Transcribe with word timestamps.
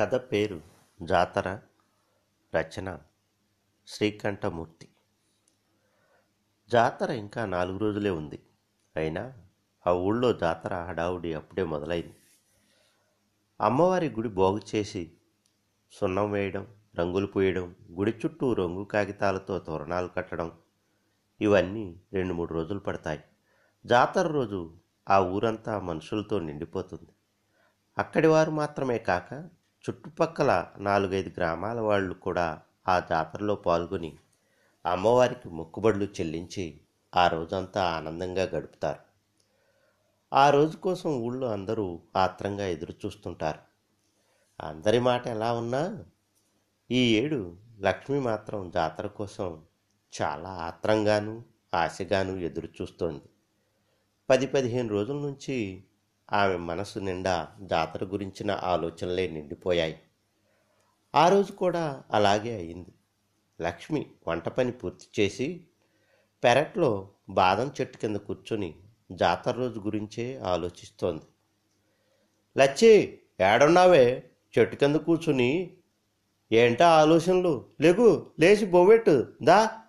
కథ 0.00 0.14
పేరు 0.14 0.60
జాతర 1.02 1.60
రచన 2.56 2.98
శ్రీకంఠమూర్తి. 3.86 4.88
జాతర 6.70 7.10
ఇంకా 7.10 7.46
నాలుగు 7.46 7.78
రోజులే 7.78 8.10
ఉంది. 8.10 8.42
అయినా 8.96 9.32
ఆ 9.86 9.92
ఊళ్ళో 9.92 10.32
జాతర 10.32 10.74
హడావుడి 10.74 11.34
అప్పుడే 11.34 11.64
మొదలైంది. 11.64 12.16
అమ్మవారి 13.60 14.08
గుడి 14.08 14.28
బాగు 14.28 14.60
చేసి 14.74 15.12
సున్నం 15.92 16.30
వేయడం 16.30 16.66
రంగులు 16.98 17.26
పూయడం 17.26 17.76
గుడి 17.92 18.10
చుట్టూ 18.10 18.52
రంగు 18.52 18.84
కాగితాలతో 18.84 19.58
తోరణాలు 19.58 20.08
కట్టడం 20.08 20.52
ఇవన్నీ 21.40 22.00
రెండు 22.12 22.34
మూడు 22.34 22.54
రోజులు 22.54 22.78
పడతాయి. 22.78 23.24
జాతర 23.86 24.26
రోజు 24.28 24.76
ఆ 25.10 25.20
ఊరంతా 25.20 25.80
మనుషులతో 25.80 26.38
నిండిపోతుంది. 26.38 27.12
అక్కడి 27.98 28.28
వారు 28.28 28.50
మాత్రమే 28.50 28.98
కాక 28.98 29.59
చుట్టుపక్కల 29.84 30.66
నాలుగైదు 30.78 31.28
గ్రామాల 31.28 31.80
వాళ్ళు 31.80 32.14
కూడా 32.14 32.60
ఆ 32.88 33.00
జాతరలో 33.00 33.54
పాల్గొని 33.54 34.18
అమ్మవారికి 34.86 35.48
మొక్కుబడులు 35.48 36.04
చెల్లించి 36.04 36.80
ఆ 37.16 37.28
రోజంతా 37.28 37.82
ఆనందంగా 37.84 38.42
గడుపుతారు. 38.42 39.00
ఆ 40.32 40.50
రోజు 40.50 40.76
కోసం 40.76 41.10
ఊళ్ళో 41.10 41.46
అందరూ 41.46 42.00
ఆత్రంగా 42.16 42.66
ఎదురుచూస్తుంటారు. 42.66 43.58
అందరి 44.60 45.00
మాట 45.00 45.26
ఎలా 45.26 45.52
ఉన్నా 45.52 46.04
ఈ 46.90 47.16
ఏడు 47.16 47.56
లక్ష్మి 47.80 48.20
మాత్రం 48.20 48.70
జాతర 48.70 49.06
కోసం 49.06 49.62
చాలా 50.22 50.48
ఆత్రంగాను 50.48 51.44
ఆశగాను 51.74 52.32
ఎదురుచూస్తోంది. 52.32 53.24
పది 54.30 54.46
పదిహేను 54.46 54.88
రోజుల 54.88 55.16
నుంచి 55.16 55.84
ఆమె 56.32 56.56
మనసు 56.56 56.98
నిండా 56.98 57.48
జాతర 57.62 58.04
గురించిన 58.04 58.50
ఆలోచనలే 58.50 59.30
నిండిపోయాయి. 59.30 60.00
ఆ 61.14 61.28
రోజు 61.28 61.52
కూడా 61.52 62.02
అలాగే 62.10 62.54
అయింది. 62.54 62.92
లక్ష్మి 63.60 64.06
వంట 64.28 64.48
పని 64.48 64.72
పూర్తి 64.72 65.22
చేసి 65.22 65.66
పెరట్లో 66.44 67.10
బాదం 67.28 67.72
చెట్టు 67.80 67.98
కింద 67.98 68.16
కూర్చొని 68.16 68.74
జాతర 69.12 69.50
రోజు 69.50 69.80
గురించే 69.80 70.38
ఆలోచిస్తోంది. 70.38 71.24
లచ్చి 72.58 73.18
ఏడున్నావే? 73.40 74.30
చెట్టు 74.58 74.76
కింద 74.76 74.96
కూర్చుని 74.96 75.76
ఏంటా 76.52 76.88
ఆలోచనలు? 76.88 77.68
లేగు 77.80 78.32
లేచి 78.40 78.66
బొవ్వెట్టు 78.66 79.32
దా. 79.42 79.82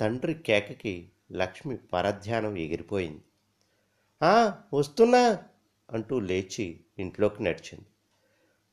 తండ్రి 0.00 0.34
కేకకి 0.34 1.12
లక్ష్మి 1.32 1.76
పరధ్యానం 1.76 2.58
ఎగిరిపోయింది. 2.58 3.20
వస్తున్నా 4.74 5.44
అంటూ 5.92 6.20
లేచి 6.20 6.80
ఇంట్లోకి 6.98 7.42
నడిచింది. 7.42 7.86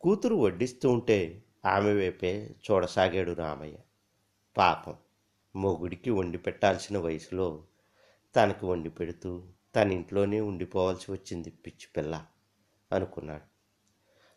కూతురు 0.02 0.36
వడ్డిస్తూ 0.36 0.92
ఉంటే 0.92 1.44
ఆమె 1.66 1.94
వైపే 1.94 2.56
చూడసాగాడు 2.72 3.32
రామయ్య. 3.32 3.76
పాపం 4.58 4.96
మొగుడికి 5.56 6.10
వండి 6.10 6.38
పెట్టాల్సిన 6.38 6.98
వయసులో 6.98 7.64
తనకు 8.36 8.68
వండి 8.68 8.90
పెడుతూ 8.90 9.44
తన 9.76 9.92
ఇంట్లోనే 9.92 10.42
ఉండిపోవాల్సి 10.42 11.12
వచ్చింది 11.12 11.50
పిచ్చి 11.50 11.88
పిల్ల 11.98 12.26
అనుకున్నాడు. 12.92 13.44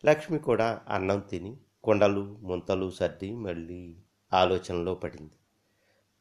లక్ష్మి 0.07 0.39
కూడా 0.39 0.81
అన్నం 0.89 1.19
తిని 1.19 1.57
కొండలు 1.83 2.37
ముంతలు 2.41 2.91
సర్ది 2.91 3.35
మళ్ళీ 3.35 3.95
ఆలోచనలో 4.33 4.95
పడింది. 4.95 5.31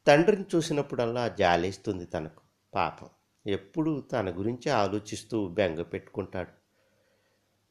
తండ్రిని 0.07 0.45
చూసినప్పుడల్లా 0.55 1.29
జాలేస్తుంది 1.29 2.07
తనకు 2.07 2.41
పాపం. 2.75 3.09
ఎప్పుడూ 3.47 4.00
తన 4.00 4.39
గురించి 4.39 4.70
ఆలోచిస్తూ 4.70 5.48
బెంగ 5.48 5.83
పెట్టుకుంటాడు. 5.83 6.50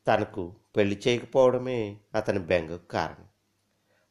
తనకు 0.07 0.55
పెళ్ళి 0.75 1.01
చేయకపోవడమే 1.07 1.99
అతని 2.15 2.39
బెంగకు 2.39 2.87
కారణం. 2.87 3.25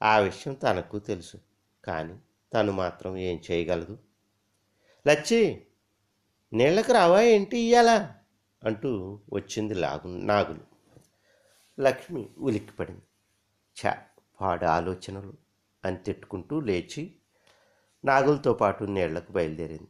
ఆ 0.03 0.19
విషయం 0.19 0.55
తనకు 0.55 0.99
తెలుసు. 0.99 1.37
కానీ 1.85 2.19
తను 2.53 2.73
మాత్రం 2.73 3.17
ఏం 3.17 3.43
చేయగలదు? 3.51 3.99
లచ్చి 5.09 5.63
నీళ్ళకి 6.53 6.93
రావా 6.93 7.21
ఏంటి 7.21 7.59
ఇయ్యాలా? 7.59 8.15
అంటూ 8.65 9.21
వచ్చింది 9.33 9.75
లాగు 9.75 10.09
నాగులు. 10.09 10.61
లక్ష్మి 11.81 12.29
ఉలిక్కిపడింది. 12.39 13.03
ఛా 13.87 14.03
పాడు 14.41 14.65
ఆలోచనలు 14.65 15.33
అని 15.85 15.97
తిట్టుకుంటూ 15.97 16.61
లేచి 16.61 17.15
నాగులతో 18.05 18.53
పాటు 18.53 18.85
నీళ్ళకు 18.85 19.33
బయలుదేరింది. 19.33 19.89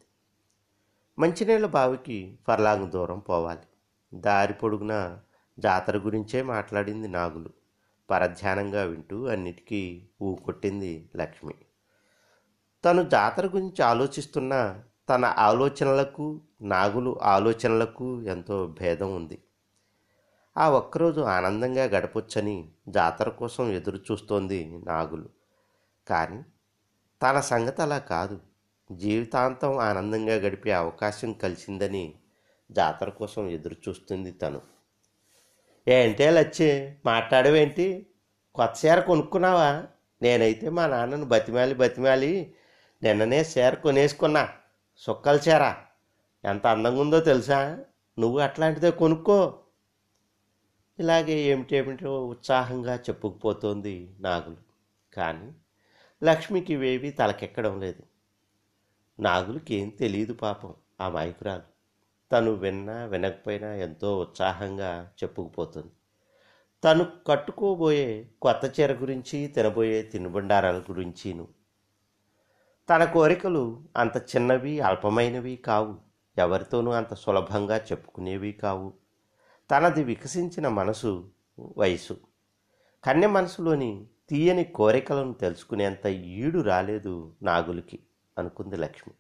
మంచినీళ్ళ 1.19 1.67
బావికి 1.67 2.39
ఫర్లాంగ్ 2.47 2.91
దూరం 2.91 3.19
పోవాలి. 3.19 3.67
దారి 4.15 4.53
పొడుగునా 4.53 5.21
జాతర 5.59 5.97
గురించే 5.97 6.43
మాట్లాడింది 6.43 7.09
నాగులు. 7.09 7.51
పరధ్యానంగా 8.11 8.83
వింటూ 8.83 9.27
అన్నిటికీ 9.27 10.09
ఊకొట్టింది 10.23 11.11
లక్ష్మి. 11.17 11.55
తను 12.85 13.03
జాతర 13.03 13.47
గురించి 13.47 13.83
ఆలోచిస్తున్న 13.83 14.81
తన 15.09 15.25
ఆలోచనలకు 15.25 16.41
నాగులు 16.63 17.19
ఆలోచనలకు 17.23 18.23
ఎంతో 18.23 18.67
భేదం 18.67 19.17
ఉంది. 19.17 19.43
ఆ 20.57 20.71
ఒక్కరోజు 20.71 21.21
ఆనందంగా 21.21 21.85
గడపొచ్చని 21.85 22.73
జాతర 22.89 23.29
కోసం 23.29 23.71
ఎదురు 23.71 23.97
చూస్తోంది 23.97 24.83
నాగులు. 24.87 25.29
కానీ 26.09 26.45
తన 27.23 27.41
సంగతి 27.41 27.83
అలా 27.83 27.99
కాదు. 27.99 28.41
జీవితాంతం 28.93 29.79
ఆనందంగా 29.79 30.35
గడిపే 30.35 30.73
అవకాశం 30.73 31.33
కలిసిందని 31.33 32.15
జాతర 32.71 33.09
కోసం 33.09 33.49
ఎదురు 33.49 33.77
చూస్తుంది 33.89 34.33
తను 34.33 34.61
ఏంటే 35.89 36.31
లచ్చి 36.31 36.95
మాట్లాడవేంటి? 37.07 38.07
కొత్త 38.55 38.87
చీర 38.87 39.01
కొనుక్కున్నావా? 39.01 39.85
నేనైతే 40.23 40.69
మా 40.69 40.87
నాన్నను 40.87 41.25
బతిమాలి 41.25 41.75
బతిమాలి 41.75 42.55
నిన్ననే 43.03 43.41
చీర 43.41 43.75
కొనేసుకున్నా. 43.75 44.49
సుక్కల 44.99 45.37
చీర. 45.37 45.75
ఎంత 46.45 46.67
అందంగా 46.67 47.01
ఉందో 47.01 47.21
తెలుసా? 47.21 47.85
నువ్వు 48.19 48.39
అట్లాంటిదే 48.39 48.91
కొనుక్కో. 48.91 49.61
ఇలాగే 50.99 51.33
ఏమిటేమిటో 51.33 52.27
ఉత్సాహంగా 52.27 52.95
చెప్పుకుపోతోంది 52.97 54.17
నాగులు. 54.21 54.57
కానీ 55.15 55.53
లక్ష్మికి 56.25 56.73
ఇవేవి 56.73 57.11
తలకెక్కడం 57.11 57.81
లేదు. 57.81 58.14
నాగులకి 59.21 59.75
ఏం 59.75 59.89
తెలియదు 59.89 60.33
పాపం. 60.33 60.75
ఆ 61.01 61.09
మాయకురాలు. 61.09 61.63
తను 62.33 62.51
విన్నా 62.51 63.05
వినకపోయినా 63.05 63.75
ఎంతో 63.75 64.19
ఉత్సాహంగా 64.19 65.11
చెప్పుకుపోతుంది. 65.25 65.93
తను 66.85 67.07
కట్టుకోబోయే 67.27 68.29
కొత్త 68.43 68.81
చీర 68.81 68.93
గురించి 68.93 69.47
తినబోయే 69.47 70.03
తినుబండారాల 70.03 70.79
గురించిను. 70.79 71.49
తన 72.91 73.05
కోరికలు 73.05 73.83
అంత 73.97 74.17
చిన్నవి 74.17 74.81
అల్పమైనవి 74.81 75.57
కావు. 75.57 75.97
ఎవరితోనూ 76.39 76.91
అంత 76.93 77.15
సులభంగా 77.15 77.77
చెప్పుకునేవి 77.77 78.53
కావు. 78.53 78.93
తనది 79.71 80.05
వికసించిన 80.05 80.69
మనసు 80.69 81.31
వయసు. 81.79 82.17
కన్య 83.05 83.27
మనసులోని 83.27 84.07
తీయని 84.29 84.65
కోరికలను 84.65 85.33
తెలుసుకునేంత 85.33 86.07
ఈడు 86.07 86.61
రాలేదు 86.61 87.35
నాగులకి. 87.43 87.99
అనుకుంది 88.39 88.77
లక్ష్మి. 88.77 89.15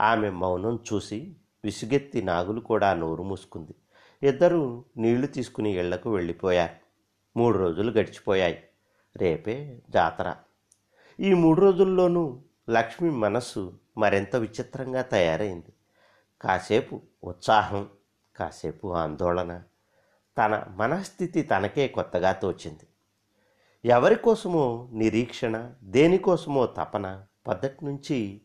ఆమె 0.00 0.30
మౌనం 0.30 0.78
చూసి 0.92 1.36
విసుగెత్తి 1.64 2.22
నాగులు 2.22 2.60
కూడా 2.60 2.94
నోరు 2.94 3.22
మూసుకుంది. 3.22 3.74
ఇద్దరూ 4.22 4.84
నీళ్ళు 4.96 5.26
తీసుకుని 5.26 5.70
ఇళ్ళకు 5.70 6.14
వెళ్ళిపోయారు. 6.14 6.76
మూడు 7.38 7.58
రోజులు 7.58 7.90
గడిచిపోయాయి. 7.90 8.62
రేపే 9.16 9.82
జాతర. 9.90 10.34
ఈ 11.20 11.34
మూడు 11.34 11.60
రోజుల్లోనూ 11.60 12.42
లక్ష్మి 12.70 13.10
మనస్సు 13.10 13.78
మరింత 13.98 14.36
విచిత్రంగా 14.36 15.02
తయారైంది. 15.02 15.72
కాసేపు 16.40 17.00
ఉత్సాహం 17.24 17.88
కాసేపు 18.36 18.94
ఆందోళన. 18.94 19.62
తన 20.38 20.64
మనస్థితి 20.70 21.42
తనకే 21.42 21.88
కొత్తగా 21.88 22.32
తోచింది. 22.32 22.86
ఎవరి 23.84 24.14
కోసమో 24.14 24.88
నిరీక్షణ 24.92 25.72
దేనికోసమో 25.82 26.66
తపన 26.66 27.24
పద్దటి 27.46 27.84
నుంచి 27.84 28.40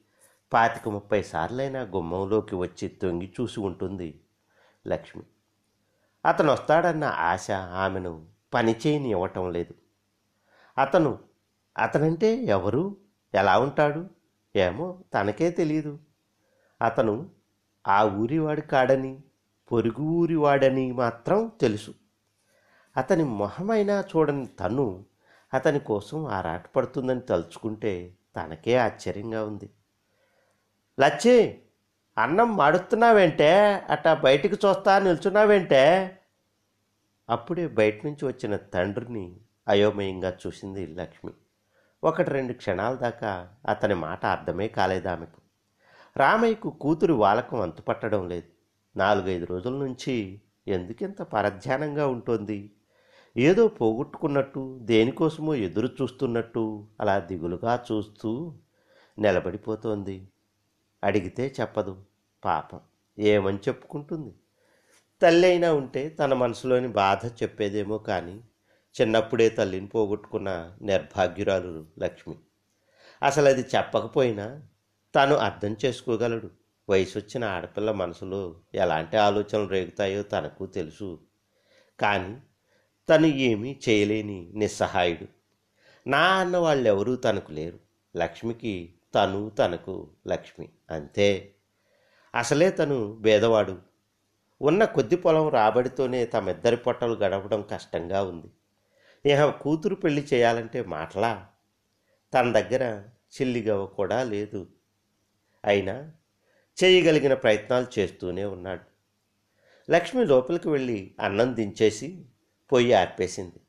పాతిక 0.54 0.90
ముప్పై 0.90 1.22
సార్లైనా 1.22 1.82
గుమ్మంలోకి 1.82 2.56
వచ్చి 2.56 2.88
తొంగి 2.88 3.34
చూసి 3.42 3.60
ఉంటుంది 3.60 4.22
లక్ష్మి. 4.88 5.24
అతను 6.26 6.52
వస్తాడన్న 6.52 7.04
ఆశ 7.04 7.52
ఆమెను 7.52 8.26
పనిచేయని 8.54 9.10
ఇవ్వటం 9.10 9.52
లేదు. 9.52 9.74
అతను 10.78 11.20
అతనంటే 11.78 12.36
ఎవరు? 12.36 12.98
ఎలా 13.34 13.60
ఉంటాడు? 13.60 14.10
ఏమో 14.56 15.04
తనకే 15.14 15.52
తెలియదు 15.52 16.00
అతను 16.82 17.30
ఆ 17.88 18.04
ఊరివాడు 18.04 18.62
కాడని 18.62 19.24
పొరుగు 19.72 20.02
ఊరివాడని 20.02 20.92
మాత్రం 20.92 21.52
తెలుసు. 21.62 21.94
అతని 22.98 23.24
మొహమైనా 23.24 24.02
చూడని 24.02 24.48
తను 24.48 25.06
అతని 25.54 25.80
కోసం 25.80 26.26
ఆరాటపడుతుందని 26.28 27.20
తలుచుకుంటే 27.20 28.18
తనకే 28.36 28.78
ఆశ్చర్యంగా 28.78 29.46
ఉంది. 29.46 29.70
లచ్చి 31.00 31.62
అన్నం 32.18 32.58
మాడుతున్నావేంటే 32.58 33.74
అట్టా 33.90 34.14
బయటికి 34.14 34.56
చూస్తా 34.56 35.00
నిల్చున్నావేంటే? 35.00 36.18
అప్పుడే 37.30 37.68
బయట 37.68 38.06
నుంచి 38.06 38.26
వచ్చిన 38.26 38.56
తండ్రిని 38.56 39.38
అయోమయంగా 39.68 40.38
చూసింది 40.48 40.88
లక్ష్మి. 40.88 41.34
ఒకటి 42.04 42.30
రెండు 42.30 42.54
క్షణాల 42.54 42.96
దాకా 42.96 43.50
అతని 43.70 43.94
మాట 43.94 44.26
అర్థమే 44.26 44.68
కాలేదు 44.68 45.08
ఆమెకు. 45.08 45.42
రామయ్యకు 46.18 46.70
కూతురు 46.70 47.14
వాలకం 47.14 47.62
అంతుపట్టడం 47.62 48.30
లేదు. 48.30 48.48
నాలుగైదు 48.98 49.46
రోజుల 49.46 49.74
నుంచి 49.74 50.42
ఎందుకింత 50.68 51.22
పరధ్యానంగా 51.22 52.08
ఉంటుంది? 52.08 52.75
ఏదో 53.38 53.68
పోగొట్టుకున్నట్టు 53.68 54.80
దేనికోసమో 54.82 55.56
ఎదురు 55.56 55.88
చూస్తున్నట్టు 55.88 56.88
అలా 57.02 57.20
దిగులుగా 57.20 57.86
చూస్తూ 57.92 58.54
నిలబడిపోతోంది. 59.20 60.28
అడిగితే 61.04 61.56
చెప్పదు. 61.62 62.04
పాపం. 62.46 62.80
ఏమని 63.20 63.58
చెప్పుకుంటుంది? 63.58 64.34
తల్లి 65.22 65.48
అయినా 65.48 65.74
ఉంటే 65.74 66.10
తన 66.10 66.34
మనసులోని 66.34 66.88
బాధ 66.88 67.26
చెప్పేదేమో 67.26 67.98
కానీ 67.98 68.42
చిన్నప్పుడే 69.02 69.50
తల్లిని 69.50 69.88
పోగొట్టుకున్న 69.88 70.76
నిర్భాగ్యురాలు 70.82 71.86
లక్ష్మి. 72.00 72.36
అసలు 73.24 73.48
అది 73.48 73.62
చెప్పకపోయినా 73.62 74.62
తాను 75.16 75.36
అర్థం 75.36 75.76
చేసుకోగలడు. 75.86 76.50
వయసు 76.90 77.18
వచ్చిన 77.18 77.44
ఆడపిల్ల 77.44 77.92
మనసులో 77.92 78.56
ఎలాంటి 78.76 79.18
ఆలోచనలు 79.18 79.68
రేగుతాయో 79.68 80.24
తనకు 80.24 80.66
తెలుసు. 80.66 81.20
కానీ 82.00 82.38
తను 83.10 83.26
ఏమీ 83.26 83.80
చేయలేని 83.90 84.52
నిస్సహాయుడు. 84.56 85.28
నా 86.10 86.20
అన్న 86.20 86.58
వాళ్ళెవరూ 86.58 87.16
తనకు 87.16 87.52
లేరు. 87.52 87.80
లక్ష్మికి 88.18 88.94
తను 89.16 89.50
తనకు 89.50 90.10
లక్ష్మి 90.28 90.70
అంతే. 90.90 91.56
అసలే 92.36 92.70
తను 92.72 93.14
భేదవాడు. 93.14 93.82
ఉన్న 94.62 94.86
కొద్ది 94.86 95.16
పొలం 95.16 95.50
రాబడితోనే 95.50 96.26
తమిద్దరి 96.26 96.78
పొట్టలు 96.78 97.14
గడపడం 97.14 97.66
కష్టంగా 97.72 98.24
ఉంది. 98.24 98.48
ఇహ 99.32 99.46
కూతురు 99.46 99.96
పెళ్ళి 99.96 100.28
చేయాలంటే 100.34 100.84
మాటలా? 100.84 101.48
తన 102.34 102.52
దగ్గర 102.52 103.04
చిల్లిగవ 103.08 103.86
కూడా 103.86 104.24
లేదు. 104.24 104.68
అయినా 105.66 106.12
చేయగలిగిన 106.84 107.34
ప్రయత్నాలు 107.34 108.00
చేస్తూనే 108.00 108.46
ఉన్నాడు. 108.46 108.96
లక్ష్మి 109.92 110.26
లోపలికి 110.26 110.70
వెళ్ళి 110.70 111.16
అన్నం 111.20 111.56
దించేసి 111.56 112.26
పొయ్యి 112.72 112.94
ఆర్పేసింది. 112.94 113.62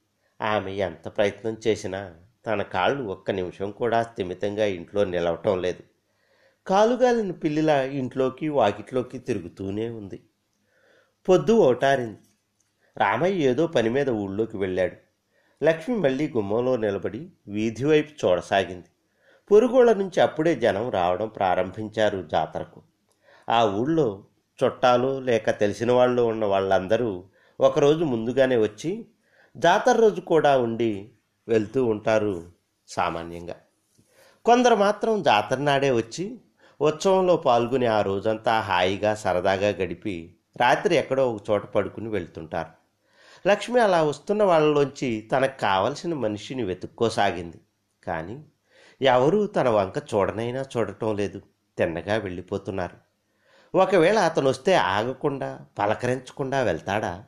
ఆమె 0.42 0.72
ఎంత 0.72 1.08
ప్రయత్నం 1.08 1.56
చేసినా 1.66 2.14
తన 2.46 2.62
కాళ్ళు 2.62 3.02
ఒక్క 3.02 3.30
నిమిషం 3.30 3.70
కూడా 3.70 4.02
స్థిమితంగా 4.02 4.64
ఇంట్లో 4.64 5.04
నిలవటం 5.04 5.62
లేదు. 5.62 5.82
కాలుగాలిన 6.66 7.30
పిల్లిలా 7.30 7.82
ఇంట్లోకి 7.82 8.48
వాకిట్లోకి 8.48 9.18
తిరుగుతూనే 9.18 9.88
ఉంది. 9.88 10.22
పొద్దు 11.28 11.52
ఓటారింది. 11.52 12.18
రామయ్య 12.96 13.46
ఏదో 13.46 13.66
పని 13.66 13.90
మీద 13.90 14.10
ఊళ్ళోకి 14.10 14.56
వెళ్ళాడు. 14.56 14.96
లక్ష్మి 15.64 15.96
మళ్ళీ 15.96 16.28
గుమ్మంలో 16.28 16.76
నిలబడి 16.76 17.30
వీధి 17.48 17.84
వైపు 17.84 18.26
చూడసాగింది. 18.26 18.86
పొరుగోళ్ళ 19.50 19.92
నుంచి 19.92 20.20
అప్పుడే 20.20 20.54
జనం 20.54 20.90
రావడం 20.90 21.28
ప్రారంభించారు 21.28 22.28
జాతరకు. 22.32 22.82
ఆ 23.48 23.64
ఊళ్ళో 23.64 24.24
చుట్టాలు 24.64 25.20
లేక 25.20 25.50
తెలిసిన 25.50 25.92
వాళ్ళు 25.92 26.22
ఉన్న 26.22 26.44
వాళ్ళందరూ 26.44 27.24
ఒకరోజు 27.60 28.04
ముందుగానే 28.04 28.56
వచ్చి 28.56 29.06
జాతర 29.56 29.96
రోజు 29.96 30.20
కూడా 30.20 30.58
ఉండి 30.58 31.10
వెళ్తూ 31.48 31.84
ఉంటారు 31.84 32.42
సామాన్యంగా. 32.88 33.54
కొందరు 34.44 34.74
మాత్రం 34.74 35.22
జాతర 35.22 35.58
నాడే 35.58 35.90
వచ్చి 35.90 36.40
ఉత్సవంలో 36.80 37.36
పాల్గొని 37.36 37.86
ఆ 37.86 38.02
రోజంతా 38.02 38.60
హాయిగా 38.60 39.14
సరదాగా 39.14 39.68
గడిపి 39.68 40.36
రాత్రి 40.56 40.96
ఎక్కడో 40.96 41.32
ఒక 41.32 41.50
చోట 41.50 41.64
పడుకుని 41.64 42.08
వెళ్తుంటారు. 42.08 42.68
లక్ష్మి 43.48 43.80
అలా 43.80 44.02
వస్తున్న 44.02 44.42
వాళ్ళలోంచి 44.42 45.28
తనకు 45.32 45.60
కావలసిన 45.60 46.14
మనిషిని 46.14 46.62
వెతుక్కోసాగింది. 46.62 47.60
కానీ 48.04 48.44
ఎవరూ 49.02 49.46
తన 49.46 49.68
వంక 49.68 50.02
చూడనైనా 50.14 50.64
చూడటం 50.76 51.16
లేదు. 51.16 51.42
తిన్నగా 51.78 52.16
వెళ్ళిపోతున్నారు. 52.16 52.96
ఒకవేళ 53.76 54.18
అతను 54.18 54.48
వస్తే 54.48 54.74
ఆగకుండా 54.74 55.66
పలకరించకుండా 55.78 56.60
వెళ్తాడా? 56.60 57.24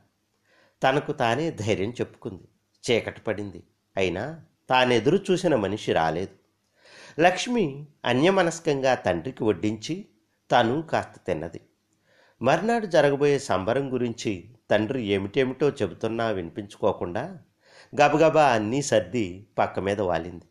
తనకు 0.82 1.12
తానే 1.12 1.50
ధైర్యం 1.50 1.90
చెప్పుకుంది. 1.90 2.48
చీకటి 2.90 3.20
పడింది. 3.20 3.62
అయినా 3.96 4.40
తానెదురు 4.70 5.18
చూసిన 5.30 5.54
మనిషి 5.54 5.92
రాలేదు. 5.92 6.38
లక్ష్మి 7.20 7.86
అన్యమనస్కంగా 8.04 8.94
తండ్రికి 8.94 9.44
వడ్డించి 9.44 10.06
తను 10.52 10.82
కాస్త 10.82 11.20
తిన్నది. 11.26 11.60
మర్నాడు 12.42 12.86
జరగబోయే 12.86 13.38
సంబరం 13.38 13.92
గురించి 13.92 14.44
తండ్రి 14.70 15.04
ఏమిటేమిటో 15.04 15.68
చెబుతున్నా 15.68 16.28
వినిపించుకోకుండా 16.28 17.38
గబగబా 18.02 18.44
అన్నీ 18.48 18.82
సర్ది 18.82 19.46
పక్క 19.58 19.80
మీద 19.80 20.00
వాలింది. 20.00 20.44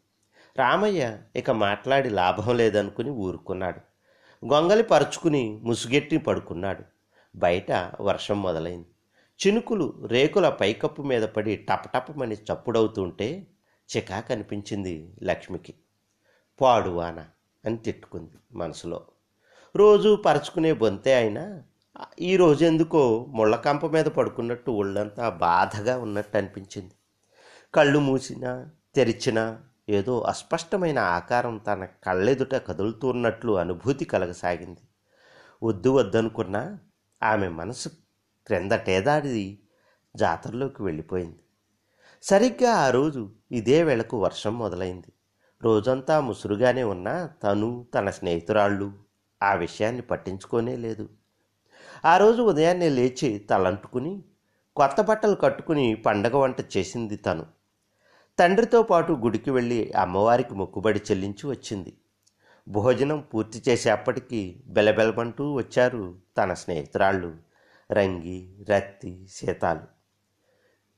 రామయ్య 0.58 1.18
ఇక 1.36 1.52
మాట్లాడి 1.52 2.10
లాభం 2.10 2.58
లేదనుకుని 2.58 3.10
ఊరుకున్నాడు. 3.10 3.80
గొంగలి 4.46 4.84
పరుచుకుని 4.84 5.60
ముసుగెట్టి 5.64 6.18
పడుకున్నాడు. 6.18 6.84
బయట 7.36 7.72
వర్షం 8.02 8.42
మొదలైంది. 8.42 8.88
చినుకులు 9.38 10.04
రేకుల 10.06 10.50
పైకప్పు 10.50 11.01
మీద 11.01 11.24
పడి 11.24 11.56
టపటపమని 11.56 12.36
చప్పుడవుతుంటే 12.36 13.48
చికా 13.98 14.19
కనిపించింది 14.19 15.16
లక్ష్మికి. 15.24 15.74
పాడువాన 16.62 17.25
అని 17.66 17.78
తిట్టుకుంది 17.78 18.57
మనసులో. 18.57 19.07
రోజు 19.75 20.16
పరుచుకునే 20.16 20.74
బొంతే 20.74 21.13
అయినా 21.16 21.63
ఈ 22.19 22.38
ఎందుకో 22.62 23.25
ముళ్ళకంప 23.30 23.86
మీద 23.86 24.06
పడుకున్నట్టు 24.06 24.72
ఒళ్ళంతా 24.72 25.30
బాధగా 25.30 25.98
ఉన్నట్టు 25.98 26.38
అనిపించింది. 26.38 26.92
కళ్ళు 27.74 28.00
మూసినా 28.00 28.69
తెరిచినా 28.95 29.63
ఏదో 29.90 30.22
అస్పష్టమైన 30.22 31.00
ఆకారం 31.00 31.57
తన 31.57 31.86
కళ్ళెదుట 31.86 32.56
కదులుతున్నట్లు 32.56 33.57
అనుభూతి 33.57 34.06
కలగసాగింది. 34.06 34.80
వద్దు 35.63 35.90
వద్దనుకున్నా 35.90 36.80
ఆమె 37.24 37.48
మనసు 37.50 37.90
క్రిందటేదాడిది 38.48 39.60
జాతరలోకి 40.16 40.84
వెళ్ళిపోయింది. 40.84 41.40
సరిగ్గా 42.24 42.72
ఆ 42.72 42.90
రోజు 42.90 43.30
ఇదే 43.52 43.84
వేళకు 43.84 44.24
వర్షం 44.24 44.60
మొదలైంది. 44.60 45.14
రోజంతా 45.64 46.20
ముసురుగానే 46.20 46.84
ఉన్న 46.84 47.30
తను 47.44 47.86
తన 47.96 48.10
స్నేహితురాళ్ళు 48.10 48.94
ఆ 49.44 49.54
విషయాన్ని 49.54 50.02
పట్టించుకోనే 50.02 50.76
లేదు. 50.76 51.10
ఆ 52.06 52.18
రోజు 52.18 52.42
ఉదయాన్నే 52.42 52.90
లేచి 52.90 53.40
తలంటుకుని 53.40 54.24
కొత్త 54.76 55.02
బట్టలు 55.02 55.36
కట్టుకుని 55.36 55.96
పండగ 55.96 56.36
వంట 56.36 56.56
చేసింది 56.78 57.16
తను. 57.16 57.46
తండ్రితో 58.40 58.84
పాటు 58.84 59.14
గుడికి 59.14 59.52
వెళ్ళి 59.52 59.92
అమ్మవారికి 59.92 60.54
మొక్కుబడి 60.54 61.02
చెల్లించి 61.12 61.50
వచ్చింది. 61.50 61.94
భోజనం 62.69 63.24
పూర్తి 63.33 63.64
చేసేప్పటికీ 63.69 64.64
బెలబెలమంటూ 64.68 65.54
వచ్చారు 65.54 66.16
తన 66.38 66.54
స్నేహితురాళ్ళు. 66.54 67.46
రంగి 67.92 68.66
రత్తి 68.70 69.28
సీతాలు 69.32 69.98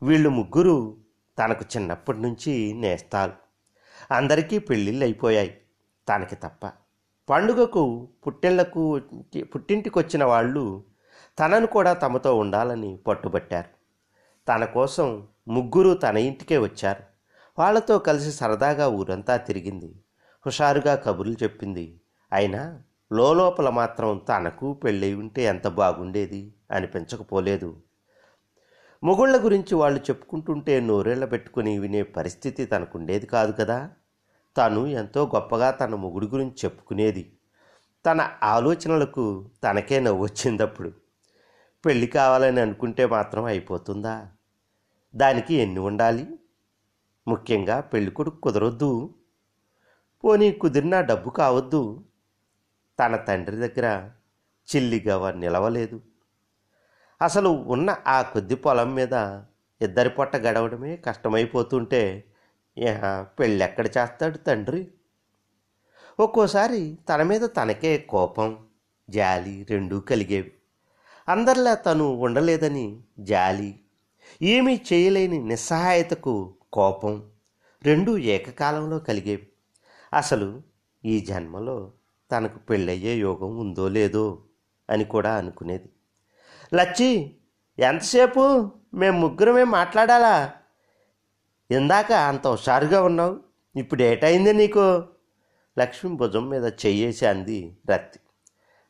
వీళ్ళు 0.05 0.29
ముగ్గురు 0.29 0.98
తనకు 1.39 1.65
చిన్నప్పటి 1.75 2.19
నుంచి 2.19 2.74
నేస్తాలు. 2.74 3.34
అందరికీ 4.13 4.60
పెళ్ళిళ్ళు 4.60 5.05
అయిపోయాయి 5.05 5.62
తనకి 6.10 6.36
తప్ప. 6.36 6.72
పండుగకు 7.29 8.10
పుట్టిళ్ళకు 8.27 9.00
పుట్టింటికి 9.55 10.00
వచ్చిన 10.00 10.24
వాళ్ళు 10.24 10.84
తనను 11.39 11.67
కూడా 11.67 11.93
తమతో 11.93 12.38
ఉండాలని 12.38 12.98
పట్టుబట్టారు. 12.98 13.69
తన 14.48 14.65
కోసం 14.65 15.27
ముగ్గురు 15.48 15.93
తన 15.93 16.17
ఇంటికే 16.17 16.58
వచ్చారు. 16.58 17.03
వాళ్ళతో 17.60 18.00
కలిసి 18.00 18.31
సరదాగా 18.31 18.88
ఊరంతా 18.88 19.38
తిరిగింది. 19.38 19.96
హుషారుగా 20.46 20.96
కబుర్లు 20.96 21.34
చెప్పింది. 21.34 22.01
అయినా 22.34 22.81
లోపల 23.13 23.69
మాత్రం 23.69 24.17
తనకు 24.29 24.73
పెళ్ళై 24.73 25.13
ఉంటే 25.13 25.43
ఎంత 25.43 25.67
బాగుండేది 25.67 26.53
అనిపించకపోలేదు. 26.71 27.77
మొగుళ్ళ 29.03 29.43
గురించి 29.43 29.75
వాళ్ళు 29.75 29.99
చెప్పుకుంటుంటే 29.99 30.79
నోరేళ్ళ 30.79 31.25
పెట్టుకుని 31.25 31.79
వినే 31.79 32.03
పరిస్థితి 32.03 32.65
తనకుండేది 32.65 33.25
కాదు 33.25 33.51
కదా. 33.51 33.89
తను 34.57 34.87
ఎంతో 34.87 35.31
గొప్పగా 35.35 35.71
తన 35.71 35.95
మొగుడి 35.95 36.27
గురించి 36.27 36.55
చెప్పుకునేది. 36.65 37.37
తన 38.05 38.29
ఆలోచనలకు 38.43 39.49
తనకే 39.63 39.99
నవ్వు 39.99 40.23
వచ్చిందప్పుడు. 40.23 40.91
పెళ్ళి 41.85 42.07
కావాలని 42.07 42.59
అనుకుంటే 42.59 43.05
మాత్రం 43.05 43.43
అయిపోతుందా? 43.43 44.27
దానికి 45.15 45.53
ఎన్ని 45.53 45.79
ఉండాలి? 45.79 46.27
ముఖ్యంగా 47.27 47.79
పెళ్ళికొడుకు 47.79 48.37
కుదరొద్దు. 48.37 49.15
పోనీ 50.23 50.51
కుదిరినా 50.51 51.01
డబ్బు 51.01 51.29
కావద్దు. 51.29 52.05
తన 52.99 53.15
తండ్రి 53.15 53.55
దగ్గర 53.55 54.09
చిల్లిగవ 54.69 55.31
నిలవలేదు. 55.31 56.01
అసలు 57.21 57.49
ఉన్న 57.49 57.95
ఆ 58.07 58.21
కొద్ది 58.21 58.55
పొలం 58.55 58.95
మీద 58.95 59.13
ఇద్దరి 59.81 60.09
పొట్ట 60.09 60.35
గడవడమే 60.35 60.95
కష్టమైపోతుంటే 60.97 62.23
పెళ్ళెక్కడ 63.39 63.85
చేస్తాడు 63.87 64.37
తండ్రి? 64.37 64.87
ఒక్కోసారి 66.19 66.97
తన 67.09 67.23
మీద 67.23 67.41
తనకే 67.57 67.97
కోపం 67.97 68.57
జాలి 69.09 69.65
రెండూ 69.69 69.99
కలిగేవి. 69.99 70.51
అందరిలా 71.29 71.73
తను 71.75 72.03
ఉండలేదని 72.03 73.01
జాలి 73.19 73.79
ఏమీ 74.41 74.81
చేయలేని 74.93 75.37
నిస్సహాయతకు 75.43 76.53
కోపం 76.73 77.23
రెండూ 77.83 78.17
ఏకకాలంలో 78.17 78.99
కలిగేవి. 78.99 79.47
అసలు 80.13 80.61
ఈ 81.05 81.19
జన్మలో 81.19 81.91
తనకు 82.31 82.59
పెళ్ళయ్యే 82.59 83.15
యోగం 83.15 83.57
ఉందో 83.57 83.89
లేదో 83.89 84.43
అని 84.89 85.03
కూడా 85.03 85.36
అనుకునేది. 85.36 85.89
లచ్చి 86.75 87.36
ఎంతసేపు 87.79 88.71
మేము 88.93 89.19
ముగ్గురమే 89.19 89.63
మాట్లాడాలా? 89.63 90.53
ఇందాక 91.71 92.12
అంత 92.12 92.48
హుషారుగా 92.48 93.03
ఉన్నావు. 93.03 93.39
ఇప్పుడు 93.75 94.03
ఏటైంది 94.03 94.53
నీకు? 94.53 95.03
లక్ష్మి 95.79 96.15
భుజం 96.15 96.50
మీద 96.50 96.65
చెయ్యేసి 96.65 97.25
అంది 97.25 97.77
రత్తి. 97.89 98.19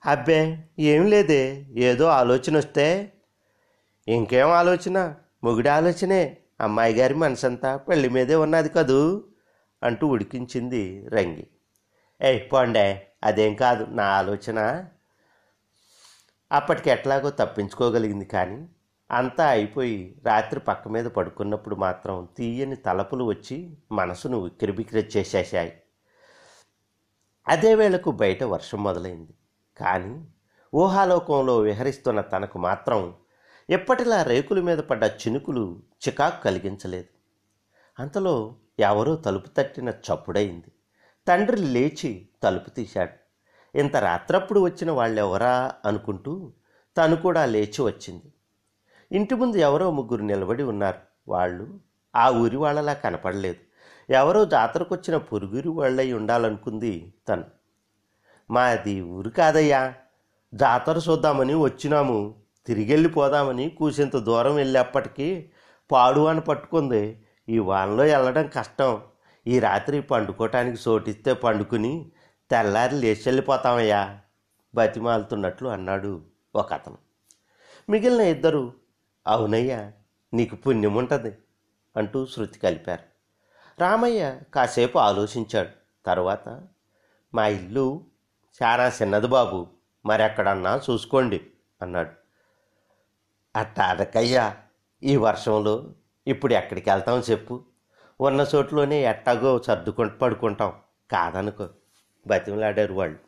అబ్బే 0.06 0.58
ఏం 0.80 1.06
లేదే 1.06 1.66
ఏదో 1.76 2.06
ఆలోచన 2.06 2.58
వస్తే. 2.58 3.14
ఇంకేం 4.08 4.50
ఆలోచన? 4.50 5.16
మొగుడి 5.44 5.70
ఆలోచనే. 5.70 6.38
అమ్మాయి 6.62 6.94
గారి 6.94 7.14
మనసంతా 7.14 7.78
పెళ్ళి 7.78 8.10
మీదే 8.10 8.36
ఉన్నది 8.36 8.70
కదూ? 8.70 9.24
అంటూ 9.84 10.08
ఉడికించింది 10.08 11.10
రంగి. 11.10 11.48
ఏ 12.22 12.40
పోండే. 12.40 13.09
అదేం 13.24 13.56
కాదు 13.56 13.86
నా 13.86 14.04
ఆలోచన 14.04 14.90
అప్పటికి 16.52 16.90
ఎట్లాగో 16.90 17.30
తప్పించుకోగలిగింది 17.30 18.26
కానీ 18.26 18.70
అంతా 19.12 19.48
అయిపోయి 19.48 20.22
రాత్రి 20.26 20.60
పక్క 20.60 20.88
మీద 20.88 21.06
పడుకున్నప్పుడు 21.06 21.76
మాత్రం 21.76 22.28
తీయని 22.38 22.76
తలపులు 22.76 23.24
వచ్చి 23.24 23.78
మనసును 23.92 24.38
ఉక్కిరిబిక్కిరి 24.38 25.10
చేసేసాయి 25.18 25.74
అదే 27.48 27.76
వేళకు 27.76 28.12
బయట 28.12 28.44
వర్షం 28.44 28.84
మొదలైంది. 28.84 29.34
కానీ 29.78 30.26
ఊహాలోకంలో 30.74 31.58
విహరిస్తున్న 31.58 32.22
తనకు 32.22 32.58
మాత్రం 32.60 33.16
ఎప్పటిలా 33.70 34.24
రేకుల 34.24 34.62
మీద 34.62 34.78
పడ్డ 34.78 35.04
చినుకులు 35.04 35.82
చికాకు 36.08 36.44
కలిగించలేదు. 36.44 37.08
అంతలో 38.00 38.56
ఎవరో 38.80 39.16
తలుపు 39.16 39.48
తట్టిన 39.48 39.90
చప్పుడైంది. 39.90 40.72
తండ్రి 41.30 41.58
లేచి 41.58 42.28
తలుపు 42.44 42.70
తీశాడు. 42.70 43.12
ఇంత 43.78 43.96
రాత్రప్పుడు 43.96 44.60
వచ్చిన 44.60 44.92
వాళ్ళెవరా 44.92 45.72
అనుకుంటూ 45.86 46.52
తను 46.98 47.16
కూడా 47.16 47.46
లేచి 47.46 47.82
వచ్చింది. 47.82 48.34
ఇంటి 49.12 49.36
ముందు 49.36 49.58
ఎవరో 49.58 49.92
ముగ్గురు 49.92 50.22
నిలబడి 50.22 50.64
ఉన్నారు. 50.64 51.00
వాళ్ళు 51.28 51.80
ఆ 52.16 52.30
ఊరి 52.30 52.58
వాళ్ళలా 52.58 52.94
కనపడలేదు. 52.94 53.60
ఎవరో 54.14 54.46
జాతరకు 54.46 54.96
వచ్చిన 54.96 55.18
పొరుగురి 55.18 55.70
వాళ్ళై 55.70 56.14
ఉండాలనుకుంది 56.14 57.14
తను. 57.28 57.44
మాది 58.52 59.02
ఊరు 59.02 59.30
కాదయ్యా. 59.30 59.94
జాతర 60.54 61.02
చూద్దామని 61.10 61.54
వచ్చినాము. 61.54 62.36
తిరిగెళ్ళిపోదామని 62.66 63.70
కూసింత 63.70 64.18
దూరం 64.18 64.56
వెళ్ళేప్పటికీ 64.56 65.50
పాడు 65.92 66.26
అని 66.26 66.42
పట్టుకుంది. 66.42 67.26
ఈ 67.50 67.60
వానలో 67.60 68.04
వెళ్ళడం 68.04 68.48
కష్టం. 68.48 69.02
ఈ 69.48 69.60
రాత్రి 69.60 70.02
పండుకోవటానికి 70.02 70.90
చోటిస్తే 70.90 71.34
పండుకుని 71.34 72.12
తెల్లారి 72.52 72.96
లేచి 72.96 73.24
వెళ్ళిపోతామయ్యా 73.26 74.20
బతిమాలుతున్నట్లు 74.76 75.68
అన్నాడు 75.70 76.26
ఒక 76.56 76.74
అతను 76.74 76.98
మిగిలిన 77.90 78.22
ఇద్దరు 78.22 78.74
అవునయ్యా 79.28 79.92
నీకు 80.34 80.56
పుణ్యం 80.56 80.94
ఉంటుంది 80.94 81.38
అంటూ 81.98 82.26
శృతి 82.26 82.60
కలిపారు. 82.60 83.04
రామయ్య 83.80 84.40
కాసేపు 84.54 84.98
ఆలోచించాడు. 84.98 85.70
తర్వాత 86.06 86.62
మా 87.36 87.48
ఇల్లు 87.48 88.04
చాలా 88.64 88.92
చిన్నది 89.02 89.28
బాబు 89.28 89.68
మరెక్కడన్నా 90.06 90.82
చూసుకోండి 90.90 91.48
అన్నాడు. 91.82 92.10
అట్టా 93.56 93.84
అడకయ్యా 93.84 94.58
ఈ 95.04 95.16
వర్షంలో 95.16 95.94
ఇప్పుడు 96.28 96.54
ఎక్కడికి 96.54 96.90
వెళ్తాం 96.90 97.20
చెప్పు. 97.20 97.66
ఉన్న 98.22 98.46
చోట్లోనే 98.56 99.06
ఎట్టాగో 99.06 99.62
సర్దుకుంటూ 99.62 100.18
పడుకుంటాం. 100.18 100.74
కాదనుకో. 101.12 101.70
బతిమలాడారు 102.28 102.94
వాళ్ళు. 102.94 103.20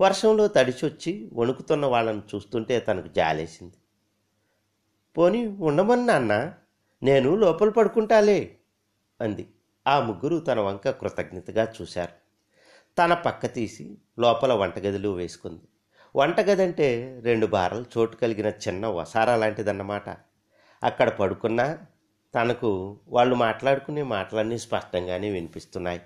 వర్షంలో 0.00 0.48
తడిచొచ్చి 0.48 1.30
వణుకుతున్న 1.32 1.86
వాళ్ళని 1.86 2.22
చూస్తుంటే 2.34 2.80
తనకు 2.80 3.08
జాలేసింది. 3.08 3.74
పోనీ 5.18 5.46
ఉండమని 5.46 6.06
నాన్న. 6.06 6.54
నేను 7.02 7.36
లోపల 7.36 7.68
పడుకుంటాలే 7.68 8.56
అంది. 9.20 9.48
ఆ 9.86 10.00
ముగ్గురు 10.00 10.38
తన 10.38 10.60
వంక 10.60 10.90
కృతజ్ఞతగా 10.90 11.72
చూశారు. 11.82 12.12
తన 12.98 13.14
పక్క 13.14 13.46
తీసి 13.46 13.98
లోపల 14.18 14.52
వంటగదిలో 14.52 15.12
వేసుకుంది. 15.12 15.62
వంటగది 16.16 16.62
అంటే 16.62 17.20
రెండు 17.24 17.46
బారలు 17.46 17.84
చోటు 17.98 18.16
కలిగిన 18.16 18.46
చిన్న 18.46 18.86
వసారా 18.86 19.36
లాంటిదన్నమాట. 19.36 20.08
అక్కడ 20.82 21.08
పడుకున్నా 21.08 21.78
తనకు 22.34 23.00
వాళ్ళు 23.08 23.34
మాట్లాడుకునే 23.34 24.02
మాటలన్నీ 24.02 24.58
స్పష్టంగానే 24.58 25.30
వినిపిస్తున్నాయి. 25.30 26.00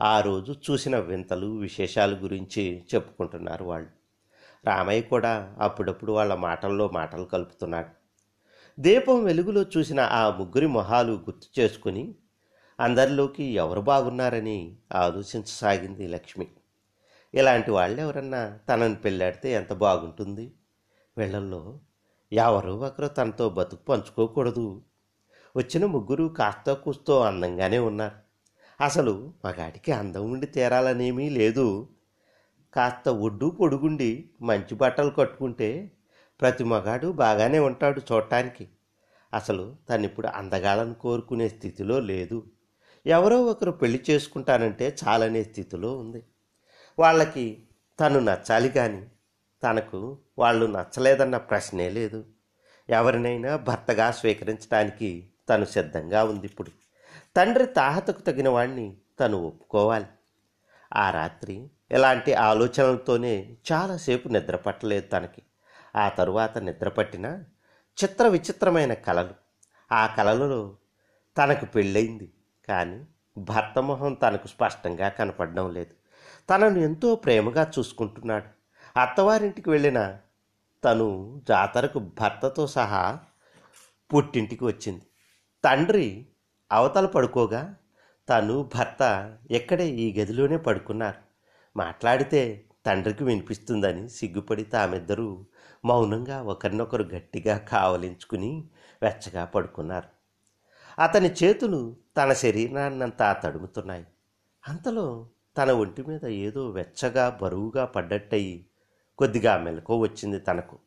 ఆ 0.00 0.20
రోజు 0.20 0.56
చూసిన 0.70 0.98
వింతలు 0.98 1.46
విశేషాల 1.46 2.14
గురించి 2.14 2.84
చెప్పుకుంటున్నారు 2.94 3.64
వాళ్ళు. 3.64 3.88
రామయ్య 4.64 5.00
కూడా 5.00 5.56
అప్పుడప్పుడు 5.60 6.12
వాళ్ళ 6.12 6.34
మాటల్లో 6.34 6.88
మాటలు 6.88 7.24
కలుపుతున్నాడు. 7.24 7.88
దీపం 8.80 9.24
వెలుగులో 9.24 9.62
చూసిన 9.62 10.00
ఆ 10.00 10.30
ముగ్గురి 10.30 10.66
మొహాలు 10.66 11.12
గుర్తు 11.12 11.60
చేసుకుని 11.60 12.14
అందరిలోకి 12.80 13.44
ఎవరు 13.44 13.80
బాగున్నారని 13.80 14.76
ఆలోచించసాగింది 14.92 16.08
లక్ష్మి. 16.08 16.48
ఇలాంటి 17.34 17.70
వాళ్ళు 17.70 18.00
ఎవరన్నా 18.00 18.58
తనని 18.68 18.94
పెళ్ళాడితే 18.94 19.52
ఎంత 19.52 19.72
బాగుంటుంది? 19.72 20.52
వీళ్ళల్లో 21.18 21.80
ఎవరో 22.32 22.76
ఒకరు 22.76 23.06
తనతో 23.06 23.48
బతుకు 23.48 23.82
పంచుకోకూడదు. 23.84 24.82
వచ్చిన 25.56 25.86
ముగ్గురు 25.86 26.24
కాస్త 26.24 26.72
కూస్తో 26.72 27.20
అందంగానే 27.20 27.78
ఉన్నారు. 27.78 28.14
అసలు 28.80 29.32
మగాడికి 29.44 29.92
అందం 29.92 30.30
ఉండి 30.30 30.46
తీరాలనేమీ 30.46 31.28
లేదు. 31.28 31.88
కాస్త 32.74 33.08
ఒడ్డు 33.08 33.46
పొడుగుండి 33.46 34.30
మంచి 34.42 34.74
బట్టలు 34.74 35.10
కట్టుకుంటే 35.10 35.92
ప్రతి 36.40 36.64
మగాడు 36.64 37.12
బాగానే 37.12 37.58
ఉంటాడు 37.58 38.00
చూడటానికి. 38.12 38.68
అసలు 39.34 39.76
తను 39.90 40.04
ఇప్పుడు 40.04 40.26
అందగాళ్ళని 40.26 40.94
కోరుకునే 40.94 41.48
స్థితిలో 41.48 42.00
లేదు. 42.00 42.44
ఎవరో 43.06 43.44
ఒకరు 43.44 43.70
పెళ్ళి 43.70 44.04
చేసుకుంటానంటే 44.10 44.96
చాలనే 45.08 45.42
స్థితిలో 45.42 45.96
ఉంది. 45.96 46.22
వాళ్ళకి 46.98 47.62
తను 48.00 48.20
నచ్చాలి 48.20 48.68
కానీ 48.68 49.06
తనకు 49.62 50.18
వాళ్ళు 50.38 50.66
నచ్చలేదన్న 50.66 51.36
ప్రశ్నే 51.36 51.88
లేదు. 51.88 52.24
ఎవరినైనా 52.88 53.56
భర్తగా 53.56 54.10
స్వీకరించడానికి 54.10 55.31
తను 55.52 55.64
సిద్ధంగా 55.64 56.24
ఉంది 56.24 56.46
ఇప్పుడు 56.46 56.70
తండ్రి 57.36 57.66
తాహతకు 57.66 58.20
తగిన 58.20 58.48
వాణ్ణి 58.48 58.96
తను 59.20 59.38
ఒప్పుకోవాలి. 59.38 60.06
ఆ 60.94 61.10
రాత్రి 61.10 61.70
ఇలాంటి 61.90 62.34
ఆలోచనలతోనే 62.34 63.56
చాలాసేపు 63.72 64.28
నిద్రపట్టలేదు 64.28 65.06
తనకి. 65.06 65.42
ఆ 65.96 66.08
తరువాత 66.08 66.58
నిద్రపట్టిన 66.58 67.26
చిత్ర 68.04 68.28
విచిత్రమైన 68.28 68.94
కలలు. 68.94 69.34
ఆ 69.92 70.06
కలలలో 70.06 70.76
తనకు 71.38 71.64
పెళ్ళయింది 71.64 72.32
కానీ 72.68 73.06
భర్త 73.38 73.78
మొహం 73.78 74.14
తనకు 74.14 74.46
స్పష్టంగా 74.46 75.08
కనపడడం 75.08 75.72
లేదు. 75.72 75.94
తనను 76.50 76.78
ఎంతో 76.78 77.14
ప్రేమగా 77.14 77.72
చూసుకుంటున్నాడు. 77.78 78.46
అత్తవారింటికి 79.00 79.70
వెళ్ళిన 79.70 80.18
తను 80.84 81.40
జాతరకు 81.48 81.98
భర్తతో 81.98 82.66
సహా 82.66 83.20
పుట్టింటికి 84.14 84.64
వచ్చింది. 84.64 85.02
తండ్రి 85.64 86.26
అవతల 86.72 87.06
పడుకోగా 87.06 87.76
తను 88.28 88.70
భర్త 88.74 89.36
ఎక్కడే 89.50 89.88
ఈ 89.88 90.20
గదిలోనే 90.20 90.56
పడుకున్నారు. 90.56 91.18
మాట్లాడితే 91.76 92.64
తండ్రికి 92.86 93.24
వినిపిస్తుందని 93.24 94.08
సిగ్గుపడి 94.08 94.64
తామిద్దరూ 94.64 95.46
మౌనంగా 95.84 96.42
ఒకరినొకరు 96.42 97.04
గట్టిగా 97.04 97.58
కావలించుకుని 97.58 98.64
వెచ్చగా 99.02 99.44
పడుకున్నారు. 99.44 100.08
అతని 101.02 101.34
చేతులు 101.42 101.96
తన 102.16 102.32
శరీరాన్నంతా 102.32 103.32
తడుముతున్నాయి. 103.32 104.06
అంతలో 104.68 105.28
తన 105.58 105.72
ఒంటి 105.72 106.02
మీద 106.02 106.26
ఏదో 106.26 106.70
వెచ్చగా 106.70 107.38
బరువుగా 107.42 107.84
పడ్డట్టయి 107.84 108.66
కొద్దిగా 109.18 109.58
మెలకు 109.58 109.96
వచ్చింది 109.96 110.38
తనకు. 110.38 110.78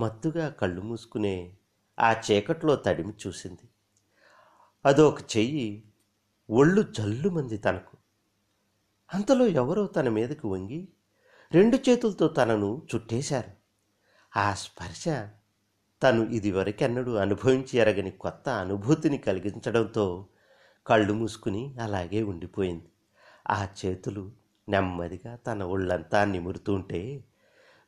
మత్తుగా 0.00 0.48
కళ్ళు 0.48 0.80
మూసుకునే 0.80 1.54
ఆ 2.00 2.14
చీకట్లో 2.30 2.76
తడిమి 2.76 3.12
చూసింది. 3.26 3.68
అదొక 4.86 5.36
చెయ్యి 5.36 5.84
ఒళ్ళు 6.50 6.82
జల్లుమంది 6.82 7.56
తనకు. 7.56 7.96
అంతలో 9.14 9.46
ఎవరో 9.46 9.86
తన 9.86 10.08
మీదకు 10.08 10.48
వంగి 10.48 10.88
రెండు 11.52 11.76
చేతులతో 11.76 12.28
తనను 12.28 12.82
చుట్టేశారు. 12.94 13.50
ఆ 14.38 14.54
స్పర్శ 14.54 15.04
తను 16.02 16.22
ఇదివరకెన్నడూ 16.22 17.14
అనుభవించి 17.14 17.78
ఎరగని 17.78 18.10
కొత్త 18.10 18.48
అనుభూతిని 18.48 19.18
కలిగించడంతో 19.18 20.26
కళ్ళు 20.86 21.12
మూసుకుని 21.12 21.76
అలాగే 21.82 22.22
ఉండిపోయింది. 22.22 22.88
ఆ 23.50 23.68
చేతులు 23.84 24.32
నెమ్మదిగా 24.68 25.36
తన 25.36 25.62
ఒళ్ళంతా 25.62 26.24
నిమురుతుంటే 26.24 27.24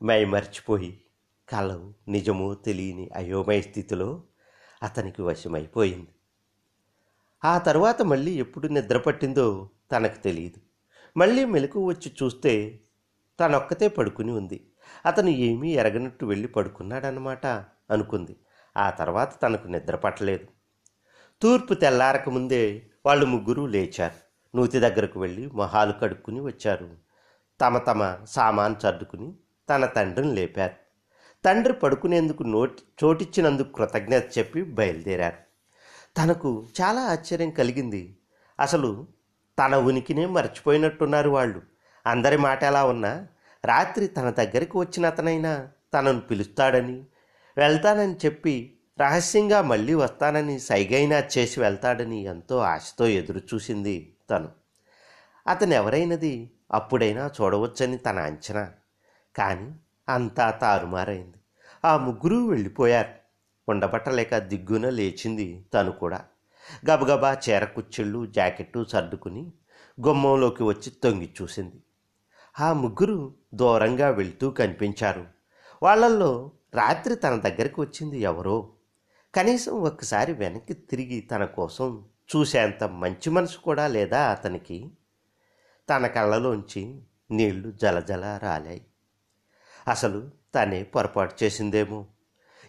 మైమర్చిపోయి 0.02 1.00
కలవు 1.48 1.94
నిజమో 2.08 2.54
తెలియని 2.54 3.10
అయోమయ 3.14 3.60
స్థితిలో 3.60 4.22
అతనికి 4.82 5.22
వశమైపోయింది. 5.22 6.08
ఆ 7.44 7.58
తర్వాత 7.58 8.02
మళ్ళీ 8.02 8.32
ఎప్పుడు 8.32 8.68
నిద్ర 8.68 8.98
పట్టిందో 8.98 9.70
తనకు 9.92 10.22
తెలియదు. 10.22 10.60
మళ్ళీ 11.16 11.44
మెలకు 11.44 11.86
వచ్చి 11.86 12.12
చూస్తే 12.22 12.80
తనొక్కతే 13.40 13.88
పడుకుని 13.88 14.32
ఉంది. 14.32 14.66
అతను 15.06 15.28
ఏమీ 15.28 15.72
ఎరగనట్టు 15.72 16.26
వెళ్ళి 16.26 16.48
పడుకున్నాడనమాట 16.48 17.46
అనుకుంది. 17.90 18.36
ఆ 18.76 18.90
తర్వాత 18.90 19.42
తనకు 19.42 19.68
నిద్ర 19.68 19.96
పట్టలేదు. 19.96 20.46
తూర్పు 21.42 21.74
తెల్లారక 21.74 22.28
ముందే 22.28 22.82
వాళ్ళు 23.06 23.26
ముగ్గురు 23.26 23.66
లేచారు. 23.66 24.26
నూతి 24.56 24.78
దగ్గరకు 24.78 25.20
వెళ్ళి 25.20 25.50
మొహాలు 25.54 25.92
కడుక్కుని 25.92 26.40
వచ్చారు. 26.40 26.90
తమ 27.60 27.78
తమ 27.78 28.16
సామాన్ 28.24 28.80
సర్దుకుని 28.80 29.32
తన 29.70 29.86
తండ్రిని 29.86 30.34
లేపారు. 30.34 30.74
తండ్రి 31.44 31.74
పడుకునేందుకు 31.74 32.42
నోటి 32.42 32.82
చోటిచ్చినందుకు 33.04 33.72
కృతజ్ఞత 33.72 34.38
చెప్పి 34.38 34.62
బయలుదేరారు. 34.62 35.45
తనకు 36.16 36.66
చాలా 36.80 37.00
ఆశ్చర్యం 37.00 37.50
కలిగింది. 37.50 38.16
అసలు 38.60 39.06
తన 39.58 39.76
ఉనికినే 39.76 40.26
మర్చిపోయినట్టున్నారు 40.26 41.30
వాళ్ళు. 41.30 41.62
అందరి 42.06 42.36
మాట 42.36 42.64
ఎలా 42.64 42.84
ఉన్నా 42.84 43.26
రాత్రి 43.64 44.06
తన 44.06 44.30
దగ్గరికి 44.30 44.78
వచ్చిన 44.78 45.06
అతనైనా 45.06 45.68
తనను 45.94 46.20
పిలుస్తాడని 46.20 47.04
వెళ్తానని 47.56 48.14
చెప్పి 48.14 48.78
రహస్యంగా 49.00 49.62
మళ్ళీ 49.62 49.94
వస్తానని 49.94 50.60
సైగైనా 50.60 51.18
చేసి 51.38 51.60
వెళ్తాడని 51.60 52.22
ఎంతో 52.22 52.58
ఆశతో 52.58 53.06
ఎదురుచూసింది 53.06 54.16
తను. 54.30 54.48
అతను 55.46 55.74
ఎవరైనది 55.74 56.50
అప్పుడైనా 56.72 57.30
చూడవచ్చని 57.40 57.98
తన 57.98 58.18
అంచనా. 58.18 58.70
కానీ 59.36 59.72
అంతా 60.08 60.50
తారుమారైంది. 60.50 61.36
ఆ 61.84 61.96
ముగ్గురు 61.96 62.36
వెళ్ళిపోయారు. 62.36 63.15
ఉండబట్టలేక 63.68 64.38
దిగ్గున 64.38 64.88
లేచింది 64.88 65.66
తను 65.74 65.92
కూడా. 65.92 66.24
గబగబా 66.90 67.36
చీర 67.48 67.64
కుచ్చిళ్ళు 67.64 68.26
జాకెట్టు 68.26 68.84
సర్దుకుని 68.84 69.52
గుమ్మంలోకి 70.00 70.62
వచ్చి 70.62 70.90
తొంగి 70.90 71.30
చూసింది. 71.42 71.82
ఆ 72.60 72.72
ముగ్గురు 72.72 73.34
దూరంగా 73.54 74.08
వెళ్తూ 74.08 74.50
కనిపించారు. 74.50 75.26
వాళ్ళల్లో 75.82 76.50
రాత్రి 76.74 77.16
తన 77.16 77.36
దగ్గరికి 77.36 77.80
వచ్చింది 77.80 78.20
ఎవరో. 78.20 78.72
కనీసం 79.34 79.72
ఒక్కసారి 79.72 80.32
వెనక్కి 80.32 80.74
తిరిగి 80.74 81.20
తన 81.20 81.44
కోసం 81.44 82.04
చూసేంత 82.36 82.84
మంచి 82.84 83.30
మనసు 83.30 83.58
కూడా 83.58 83.86
లేదా 83.86 84.30
అతనికి? 84.30 84.90
తన 85.90 86.06
కళ్ళలోంచి 86.06 87.02
నీళ్ళు 87.30 87.70
జలజల 87.70 88.40
రాలాయి. 88.42 88.86
అసలు 89.88 90.30
తనే 90.54 90.82
పొరపాటు 90.82 91.44
చేసిందేమో? 91.44 92.06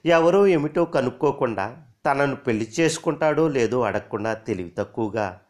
ఎవరో 0.07 0.47
ఏమిటో 0.47 0.85
కనుక్కోకుండా 0.85 1.65
తనను 2.05 2.35
పెళ్ళి 2.35 2.65
చేసుకుంటాడో 2.79 3.47
లేదో 3.47 3.81
అడగకుండా 3.81 4.33
తెలివి 4.33 4.69
తక్కువగా 4.69 5.41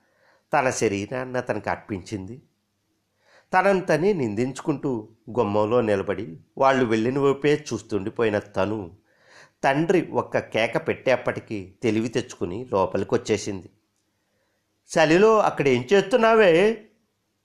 తన 0.53 0.69
శరీరాన్ని 0.69 1.37
అతనికి 1.37 1.69
అర్పించింది. 1.69 2.41
తనను 3.53 3.81
తనే 3.81 4.13
నిందించుకుంటూ 4.13 5.09
గుమ్మంలో 5.39 5.81
నిలబడి 5.81 6.37
వాళ్ళు 6.57 6.85
వెళ్ళిన 6.85 7.19
వైపే 7.19 7.65
చూస్తుండిపోయిన 7.73 8.39
తను 8.39 8.77
తండ్రి 9.63 10.01
ఒక్క 10.11 10.39
కేక 10.39 10.87
పెట్టేప్పటికీ 10.87 11.73
తెలివి 11.83 12.09
తెచ్చుకుని 12.09 12.69
లోపలికి 12.73 13.13
వచ్చేసింది 13.13 13.69
చలిలో 14.91 15.39
అక్కడ 15.39 15.67
ఏం 15.67 15.83
చేస్తున్నావే? 15.93 16.53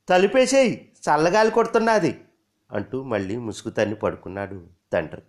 తలుపేసేయి 0.08 0.92
చల్లగాలి 1.06 1.50
కొడుతున్నది 1.50 2.20
అంటూ 2.72 3.02
మళ్ళీ 3.02 3.36
ముసుగు 3.36 3.72
తన్ని 3.72 3.96
పడుకున్నాడు 3.96 4.66
తండ్రి. 4.92 5.22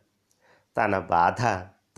తన 0.78 1.00
బాధ 1.00 1.42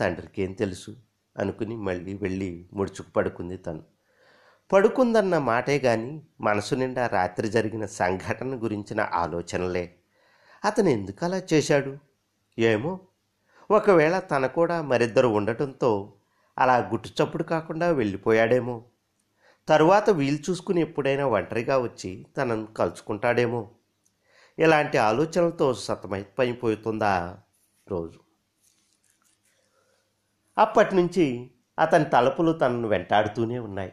తండ్రికి 0.00 0.42
ఏం 0.42 0.52
తెలుసు? 0.52 0.96
అనుకుని 1.38 1.76
మళ్ళీ 1.76 2.14
వెళ్ళి 2.14 2.68
ముడుచుకు 2.72 3.10
పడుకుంది 3.10 3.56
తను. 3.56 3.82
పడుకుందన్న 4.72 5.38
మాటే 5.38 5.78
గాని 5.78 6.22
మనసు 6.40 6.74
నిండా 6.74 7.06
రాత్రి 7.06 7.48
జరిగిన 7.48 7.86
సంఘటన 7.86 8.62
గురించిన 8.62 9.08
ఆలోచనలే. 9.12 9.94
అతను 10.64 10.88
ఎందుకు 10.88 11.24
అలా 11.24 11.42
చేశాడు? 11.52 11.98
ఏమో? 12.58 13.00
ఒకవేళ 13.70 14.18
తన 14.18 14.46
కూడా 14.46 14.82
మరిద్దరు 14.82 15.28
ఉండటంతో 15.28 16.12
అలా 16.58 16.76
గుట్టుచప్పుడు 16.76 17.42
కాకుండా 17.42 17.88
వెళ్ళిపోయాడేమో. 17.90 18.84
తరువాత 19.68 20.10
వీలు 20.10 20.38
చూసుకుని 20.50 20.80
ఎప్పుడైనా 20.80 21.26
ఒంటరిగా 21.26 21.78
వచ్చి 21.78 22.26
తనను 22.36 22.66
కలుసుకుంటాడేమో. 22.66 23.70
ఇలాంటి 24.58 24.98
ఆలోచనలతో 24.98 25.74
సతమైపోతుందా 25.74 27.38
రోజు? 27.88 28.25
అప్పటి 30.58 30.94
నుంచి 30.94 31.50
అతని 31.78 32.04
తలుపులు 32.04 32.52
తనను 32.52 32.88
వెంటాడుతూనే 32.88 33.58
ఉన్నాయి. 33.58 33.92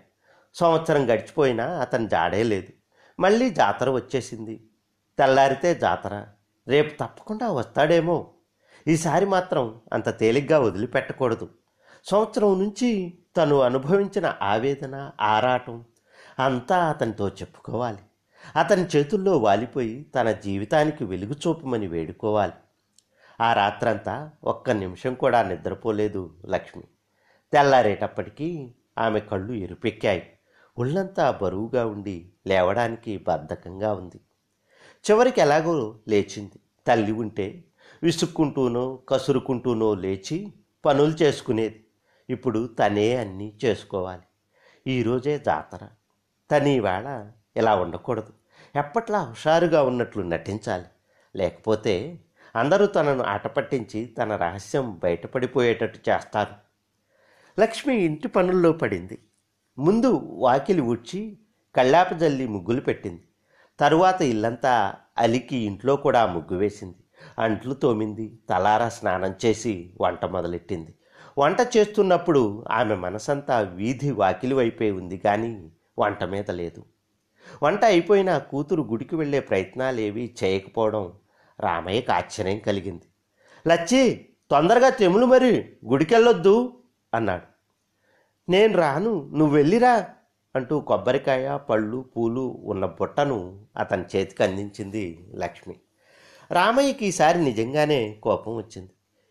సంవత్సరం 0.53 1.03
గడిచిపోయినా 1.13 1.65
అతని 1.65 2.07
జాడే 2.07 2.43
లేదు. 2.43 2.67
మళ్ళీ 3.21 3.49
జాతర 3.49 3.89
వచ్చేసింది. 3.89 4.69
తెల్లారితే 5.19 5.75
జాతర. 5.75 6.25
రేపు 6.67 7.03
తప్పకుండా 7.03 7.51
వస్తాడేమో. 7.51 8.33
ఈసారి 8.87 9.25
మాత్రం 9.25 9.81
అంత 9.93 10.19
తేలిగ్గా 10.19 10.59
వదిలిపెట్టకూడదు. 10.59 11.49
సంవత్సరం 12.05 12.59
నుంచి 12.59 13.17
తను 13.37 13.59
అనుభవించిన 13.59 14.35
ఆవేదన 14.41 15.11
ఆరాటం 15.21 15.83
అంతా 16.39 16.89
అతనితో 16.89 17.27
చెప్పుకోవాలి. 17.29 17.97
అతని 18.55 18.85
చేతుల్లో 18.85 19.37
వాలిపోయి 19.37 20.03
తన 20.15 20.31
జీవితానికి 20.31 21.03
వెలుగు 21.03 21.33
చూపమని 21.33 21.87
వేడుకోవాలి. 21.87 22.53
ఆ 23.41 23.53
రాత్రంతా 23.53 24.31
ఒక్క 24.43 24.71
నిమిషం 24.71 25.13
కూడా 25.13 25.43
నిద్రపోలేదు 25.43 26.33
లక్ష్మి. 26.45 26.83
తెల్లారేటప్పటికీ 27.53 28.73
ఆమె 28.99 29.19
కళ్ళు 29.19 29.53
ఎరుపెక్కాయి 29.53 30.29
ఒళ్ళంతా 30.77 31.31
బరువుగా 31.31 31.85
ఉండి 31.85 32.29
లేవడానికి 32.47 33.17
బద్ధకంగా 33.17 33.93
ఉంది. 33.93 34.19
చివరికి 35.11 35.41
ఎలాగో 35.41 35.95
లేచింది. 36.07 36.59
తల్లి 36.87 37.11
ఉంటే 37.11 37.63
విసుక్కుంటూనో 38.03 38.99
కసురుకుంటూనో 39.09 39.95
లేచి 39.95 40.53
పనులు 40.85 41.11
చేసుకునేది. 41.11 41.85
ఇప్పుడు 42.29 42.69
తనే 42.79 43.15
అన్నీ 43.15 43.59
చేసుకోవాలి. 43.65 44.21
ఈరోజే 44.87 45.39
జాతర. 45.39 45.87
తను 46.51 46.67
ఈవేళ 46.67 47.31
ఇలా 47.55 47.75
ఉండకూడదు. 47.75 48.33
ఎప్పట్లా 48.75 49.19
హుషారుగా 49.19 49.83
ఉన్నట్లు 49.83 50.23
నటించాలి. 50.23 50.85
లేకపోతే 51.35 52.19
అందరూ 52.55 52.85
తనను 52.85 53.23
ఆటపట్టించి 53.23 54.05
తన 54.05 54.35
రహస్యం 54.35 54.99
బయటపడిపోయేటట్టు 55.03 56.09
చేస్తారు. 56.09 56.53
లక్ష్మి 57.61 57.95
ఇంటి 57.95 58.27
పనుల్లో 58.27 58.71
పడింది. 58.71 59.17
ముందు 59.77 60.21
వాకిలి 60.33 60.81
ఊడ్చి 60.81 61.37
కళ్ళాప 61.75 62.13
జల్లి 62.13 62.47
ముగ్గులు 62.47 62.81
పెట్టింది. 62.81 63.23
తరువాత 63.79 64.21
ఇల్లంతా 64.21 64.93
అలికి 65.17 65.55
ఇంట్లో 65.55 65.95
కూడా 65.95 66.25
ముగ్గు 66.25 66.57
వేసింది. 66.57 66.95
అంట్లు 67.39 67.73
తోమింది. 67.73 68.39
తలారా 68.49 68.89
స్నానం 68.89 69.35
చేసి 69.45 69.93
వంట 70.01 70.25
మొదలెట్టింది. 70.25 70.95
వంట 71.37 71.57
చేస్తున్నప్పుడు 71.77 72.65
ఆమె 72.71 72.95
మనసంతా 72.95 73.59
వీధి 73.59 74.11
వాకిలి 74.11 74.53
వైపే 74.53 74.91
ఉంది 74.91 75.17
కానీ 75.17 75.71
వంట 75.99 76.23
మీద 76.23 76.51
లేదు. 76.51 76.83
వంట 77.63 77.85
అయిపోయిన 77.85 78.37
కూతురు 78.37 78.81
గుడికి 78.81 79.15
వెళ్ళే 79.15 79.39
ప్రయత్నాలేవి 79.39 80.35
చేయకపోవడం 80.43 81.11
రామయ్యకు 81.59 82.11
ఆశ్చర్యం 82.11 82.59
కలిగింది. 82.59 83.03
లచ్చి 83.67 84.25
తొందరగా 84.51 84.89
తెములు 84.89 85.25
మరి 85.25 85.73
గుడికెళ్ళొద్దు 85.85 86.83
అన్నాడు. 87.13 87.53
నేను 88.51 88.77
రాను 88.77 89.31
నువ్వు 89.35 89.55
వెళ్ళిరా 89.55 90.09
అంటూ 90.55 90.79
కొబ్బరికాయ 90.79 91.57
పళ్ళు 91.57 92.05
పూలు 92.17 92.61
ఉన్న 92.63 92.85
బుట్టను 92.85 93.65
అతని 93.77 94.03
చేతికి 94.15 94.43
అందించింది 94.43 95.27
లక్ష్మి. 95.35 95.75
రామయ్యకి 96.51 97.05
ఈసారి 97.05 97.43
నిజంగానే 97.43 98.15
కోపం 98.23 98.55
వచ్చింది. 98.55 98.89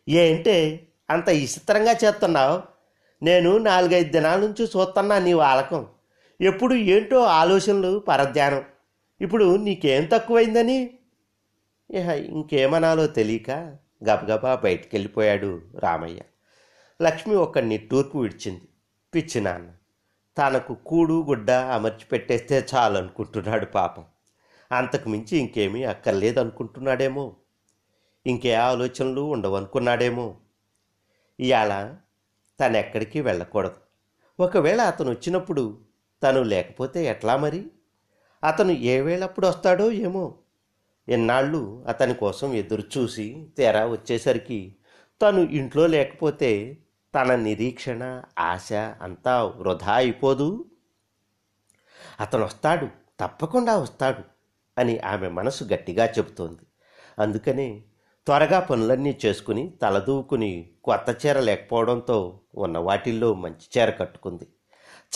ఏంటే 0.08 0.86
అంత 1.10 1.30
విచిత్రంగా 1.30 1.92
చేస్తున్నావు? 2.04 2.62
నేను 3.24 3.58
నాలుగైదు 3.58 4.12
దినాల 4.12 4.38
నుంచి 4.38 4.62
చూస్తున్నా 4.62 5.18
నీ 5.18 5.32
వాలకం. 5.32 5.86
ఎప్పుడు 6.40 6.74
ఏంటో 6.74 7.22
ఆలోచనలు 7.22 7.98
పరధ్యానం. 7.98 8.64
ఇప్పుడు 9.20 9.56
నీకేం 9.56 10.04
తక్కువైందని 10.04 10.90
ఇహ 11.92 12.08
ఇంకేమనాలో 12.08 13.06
తెలియక 13.06 13.50
గబగబా 14.04 14.54
బయటికెళ్ళిపోయాడు 14.54 15.62
రామయ్య. 15.78 16.20
లక్ష్మి 17.02 17.36
ఒక 17.36 17.58
నిట్టూర్పు 17.58 18.18
విడిచింది. 18.18 18.68
పిచ్చి 19.14 19.40
నాన్న 19.40 19.68
తనకు 20.38 20.74
కూడు 20.74 21.24
గుడ్డ 21.28 21.50
అమర్చి 21.50 22.04
పెట్టేస్తే 22.12 22.66
చాలు 22.74 22.98
అనుకుంటున్నాడు 22.98 23.66
పాపం. 23.66 24.04
అంతకు 24.72 25.08
మించి 25.08 25.38
ఇంకేమీ 25.38 25.84
అక్కర్లేదు 25.84 26.40
అనుకుంటున్నాడేమో 26.40 27.36
ఇంకే 28.26 28.54
ఆలోచనలు 28.54 29.20
ఉండవనుకున్నాడేమో. 29.20 30.36
ఇవాళ 31.40 31.94
తను 32.60 32.76
ఎక్కడికి 32.76 33.20
వెళ్ళకూడదు. 33.20 33.76
ఒకవేళ 34.40 34.80
అతను 34.80 35.10
వచ్చినప్పుడు 35.10 35.78
తను 36.22 36.42
లేకపోతే 36.42 37.04
ఎట్లా 37.04 37.36
మరి? 37.36 37.66
అతను 38.44 38.70
ఏ 38.70 39.00
వేళప్పుడు 39.00 39.46
వస్తాడో 39.46 39.92
ఏమో. 39.92 40.38
ఎన్నాళ్ళు 41.08 41.84
అతని 41.88 42.14
కోసం 42.14 42.54
ఎదురు 42.54 42.82
చూసి 42.98 43.48
తెరా 43.58 43.86
వచ్చేసరికి 43.86 44.76
తను 45.22 45.40
ఇంట్లో 45.40 45.86
లేకపోతే 45.86 46.78
తన 47.14 47.34
నిరీక్షణ 47.34 48.22
ఆశ 48.38 48.72
అంతా 48.72 49.44
వృధా 49.44 49.92
అయిపోదు. 49.92 50.64
అతను 52.20 52.44
వస్తాడు 52.44 52.88
తప్పకుండా 53.20 53.76
వస్తాడు 53.78 54.22
అని 54.78 54.98
ఆమె 54.98 55.28
మనసు 55.28 55.64
గట్టిగా 55.64 56.06
చెబుతోంది. 56.06 56.60
అందుకనే 57.18 57.82
త్వరగా 58.26 58.60
పనులన్నీ 58.60 59.18
చేసుకుని 59.26 59.74
తలదూకుని 59.82 60.70
కొత్త 60.84 61.26
చీర 61.26 61.40
లేకపోవడంతో 61.40 62.40
ఉన్న 62.54 62.78
వాటిల్లో 62.78 63.34
మంచి 63.34 63.80
చీర 63.80 63.90
కట్టుకుంది. 63.90 64.46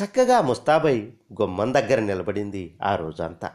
చక్కగా 0.05 0.41
ముస్తాబై 0.41 1.13
గుమ్మం 1.41 1.75
దగ్గర 1.75 1.99
నిలబడింది 2.01 2.79
ఆ 2.83 2.97
రోజంతా. 2.97 3.51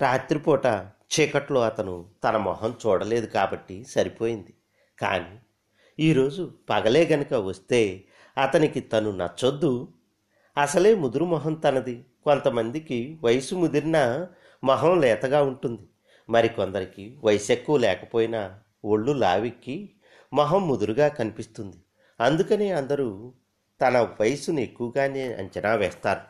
రాత్రిపూట 0.00 0.66
చీకట్లో 1.12 1.60
అతను 1.60 2.06
తన 2.24 2.36
మొహం 2.36 2.74
చూడలేదు 2.86 3.26
కాబట్టి 3.26 3.84
సరిపోయింది. 3.84 4.54
కానీ 4.98 5.38
ఈరోజు 6.00 6.52
పగలే 6.70 7.06
గనుక 7.06 7.34
వస్తే 7.34 8.04
అతనికి 8.42 8.80
తను 8.80 9.10
నచ్చొద్దు. 9.10 9.88
అసలే 10.58 10.94
ముదురు 10.94 11.24
మొహం 11.24 11.54
తనది. 11.54 12.04
కొంతమందికి 12.24 13.18
వయసు 13.22 13.54
ముదిరిన 13.54 14.26
మొహం 14.64 15.00
లేతగా 15.00 15.42
ఉంటుంది. 15.42 15.82
మరికొందరికి 16.30 17.18
వయసు 17.24 17.52
ఎక్కువ 17.52 17.76
లేకపోయినా 17.76 18.58
ఒళ్ళు 18.84 19.12
లావిక్కి 19.12 19.90
మొహం 20.32 20.68
ముదురుగా 20.68 21.08
కనిపిస్తుంది. 21.08 21.76
అందుకనే 22.20 22.72
అందరూ 22.72 23.34
తన 23.80 24.08
వయసును 24.20 24.60
ఎక్కువగానే 24.60 25.34
అంచనా 25.34 25.74
వేస్తారు. 25.74 26.20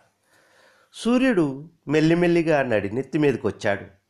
సూర్యుడు 0.95 1.71
మెల్లిమెల్లిగా 1.89 2.63
నడినెత్తి 2.63 3.19
మీదకొచ్చాడు. 3.19 4.02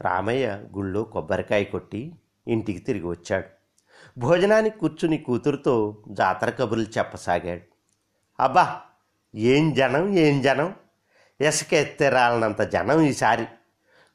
రామయ్య 0.00 0.46
గుళ్ళో 0.76 1.02
కొబ్బరికాయ 1.02 1.64
కొట్టి 1.64 2.14
ఇంటికి 2.48 2.78
తిరిగి 2.78 3.06
వచ్చాడు. 3.06 3.44
భోజనానికి 4.20 4.78
కూర్చుని 4.78 5.18
కూతురుతో 5.18 6.04
జాతర 6.08 6.50
కబుర్లు 6.50 6.86
చెప్పసాగాడు. 6.98 7.60
అబ్బా 8.42 8.80
ఏం 9.34 9.74
జనం 9.74 10.18
ఏం 10.18 10.42
జనం? 10.42 10.74
ఇసుకెత్తే 11.40 12.08
రాలనంత 12.08 12.62
జనం 12.62 13.00
ఈసారి. 13.00 13.46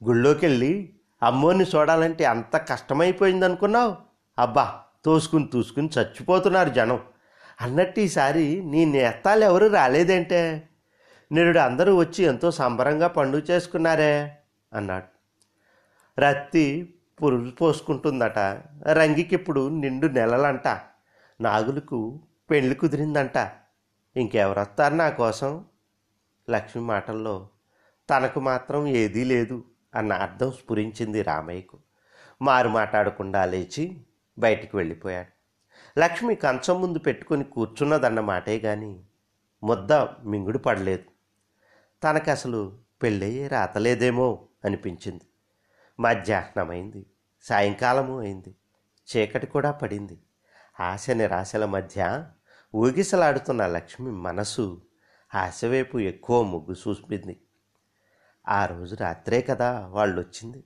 గుళ్ళోకి 0.03 0.45
వెళ్ళి 0.45 0.93
అమ్మోని 1.23 1.63
చూడాలంటే 1.63 2.25
అంత 2.25 2.57
కష్టమైపోయిందనుకున్నావు? 2.57 3.95
అబ్బా 4.39 4.79
తోసుకుని 5.05 5.47
తూసుకుని 5.47 5.89
చచ్చిపోతున్నారు 5.99 6.69
జనం. 6.69 6.99
అన్నట్టు 7.61 7.99
ఈసారి 7.99 8.63
నీ 8.65 8.85
నేత్తాలు 8.85 9.45
ఎవరు 9.45 9.67
రాలేదేంటే? 9.67 10.69
నేడు 11.31 11.59
అందరూ 11.59 11.95
వచ్చి 11.95 12.23
ఎంతో 12.23 12.51
సంబరంగా 12.51 13.07
పండుగ 13.07 13.39
చేసుకున్నారే 13.39 14.37
అన్నాడు. 14.73 15.10
రత్తి 16.19 16.95
పురుగు 17.23 17.51
పోసుకుంటుందట. 17.51 18.39
రంగికిప్పుడు 18.89 19.69
నిండు 19.69 20.07
నెలలంట. 20.07 20.67
నాగులకు 21.41 22.21
పెళ్ళి 22.49 22.75
కుదిరిందంట. 22.75 23.51
ఇంకెవరొస్తారు 24.15 24.95
నా 24.95 25.09
కోసం? 25.09 25.65
లక్ష్మి 26.49 26.83
మాటల్లో 26.83 27.49
తనకు 28.09 28.39
మాత్రం 28.39 28.87
ఏదీ 28.87 29.23
లేదు 29.23 29.63
అన్న 29.95 30.13
అర్థం 30.13 30.51
స్ఫురించింది 30.51 31.21
రామయ్యకు. 31.21 31.77
మారు 32.41 32.69
మాట్లాడకుండా 32.69 33.45
లేచి 33.45 34.01
బయటికి 34.39 34.77
వెళ్ళిపోయాడు. 34.77 35.41
లక్ష్మి 35.99 36.35
కంచం 36.35 36.81
ముందు 36.81 36.99
పెట్టుకొని 36.99 37.43
కూర్చున్నదన్న 37.43 38.19
మాటే 38.19 38.57
గాని 38.57 38.99
ముద్ద 39.63 39.93
మింగుడు 40.23 40.57
పడలేదు. 40.57 41.03
తనకు 42.03 42.31
అసలు 42.31 42.77
పెళ్ళయ్యే 43.03 43.47
రాతలేదేమో 43.47 44.47
అనిపించింది. 44.65 45.21
మధ్యాహ్నమైంది. 46.01 47.05
సాయంకాలము 47.41 48.19
అయింది. 48.19 48.55
చీకటి 49.17 49.47
కూడా 49.47 49.71
పడింది. 49.71 50.19
ఆశ 50.79 51.09
నిరాశల 51.09 51.65
మధ్య 51.65 52.27
ఊగిసలాడుతున్న 52.75 53.67
లక్ష్మి 53.67 54.11
మనసు 54.11 54.81
ఆశ 55.35 55.65
వైపు 55.65 55.97
ఎక్కువ 55.97 56.43
ముగ్గు 56.43 56.75
చూపింది 56.75 57.41
ఆ 58.47 58.65
రోజు 58.65 58.95
రాత్రే 58.95 59.41
కదా 59.41 59.87
వాళ్ళు 59.87 60.19
వచ్చింది 60.19 60.63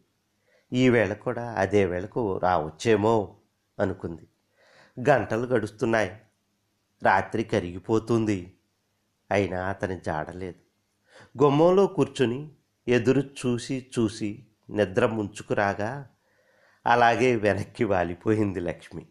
ఈ 0.74 0.90
వేళ 0.90 1.14
కూడా 1.14 1.52
అదే 1.52 1.86
వేళకు 1.86 2.38
రావచ్చేమో 2.38 3.38
అనుకుంది. 3.80 4.28
గంటలు 5.10 5.48
గడుస్తున్నాయి. 5.48 6.22
రాత్రి 7.04 7.44
కరిగిపోతుంది. 7.44 8.58
అయినా 9.32 9.66
అతని 9.66 10.00
జాడలేదు. 10.00 10.60
గుమ్మంలో 11.44 11.88
కూర్చుని 11.88 12.52
ఎదురు 12.88 13.20
చూసి 13.20 13.92
చూసి 14.00 14.46
నిద్ర 14.70 15.06
ముంచుకురాగా 15.06 16.08
అలాగే 16.86 17.36
వెనక్కి 17.36 17.84
వాలిపోయింది 17.84 18.60
లక్ష్మి. 18.60 19.06